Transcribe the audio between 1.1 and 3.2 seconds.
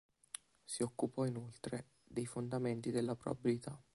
inoltre dei fondamenti della